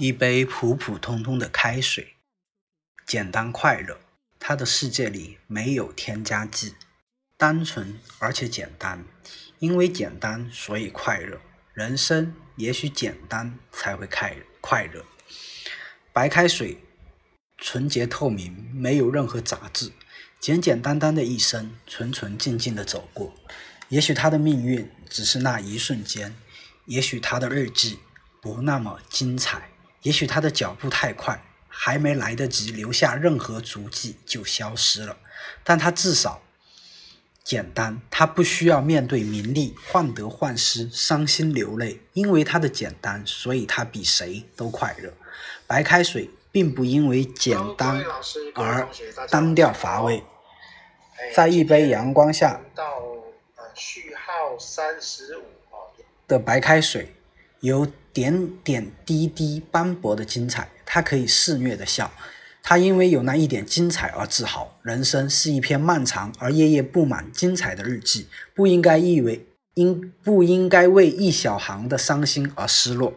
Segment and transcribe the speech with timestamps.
[0.00, 2.14] 一杯普普通通的开水，
[3.04, 4.00] 简单快乐。
[4.38, 6.74] 他的世界里没有添加剂，
[7.36, 9.04] 单纯而且简单。
[9.58, 11.38] 因为简单，所以快乐。
[11.74, 15.04] 人生也许简单才会快快乐。
[16.14, 16.78] 白开水，
[17.58, 19.92] 纯洁透明，没有任何杂质，
[20.40, 23.34] 简简单单的一生，纯纯净净的走过。
[23.90, 26.34] 也许他的命运只是那一瞬间，
[26.86, 27.98] 也许他的日记
[28.40, 29.68] 不那么精彩。
[30.02, 35.16] 也许他的脚步太快，还没来得及留下任何足迹就消失了。
[35.62, 36.42] 但他至少
[37.44, 42.00] 简单，他不需要面对名利，患得患失，伤心流泪。
[42.12, 45.12] 因为他的简单，所以他比谁都快乐。
[45.66, 48.04] 白开水并不因为简单
[48.54, 48.88] 而
[49.28, 50.22] 单调乏味，
[51.34, 52.60] 在一杯阳光下
[53.74, 55.42] 序号三十五
[56.26, 57.14] 的白开水。
[57.60, 62.10] 有点点滴滴斑驳的精彩，他可以肆虐的笑，
[62.62, 64.78] 他因为有那一点精彩而自豪。
[64.82, 73.12] 人生是一篇漫长而夜夜布满精彩的日记，不应该意为应不应该为一小行的伤心而失落。